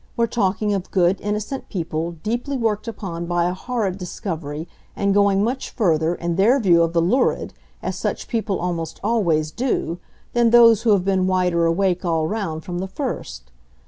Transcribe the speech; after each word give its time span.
We're 0.17 0.25
talking 0.25 0.73
of 0.73 0.89
good 0.89 1.21
innocent 1.21 1.69
people 1.69 2.13
deeply 2.23 2.57
worked 2.57 2.87
upon 2.87 3.27
by 3.27 3.45
a 3.47 3.53
horrid 3.53 3.99
discovery, 3.99 4.67
and 4.95 5.13
going 5.13 5.43
much 5.43 5.69
further, 5.69 6.15
in 6.15 6.37
their 6.37 6.59
view 6.59 6.81
of 6.81 6.93
the 6.93 7.03
lurid, 7.03 7.53
as 7.83 7.97
such 7.99 8.27
people 8.27 8.59
almost 8.59 8.99
always 9.03 9.51
do, 9.51 9.99
than 10.33 10.49
those 10.49 10.81
who 10.81 10.89
have 10.93 11.05
been 11.05 11.27
wider 11.27 11.67
awake, 11.67 12.03
all 12.03 12.25
round, 12.27 12.63
from 12.65 12.79
the 12.79 12.87
first. 12.87 13.51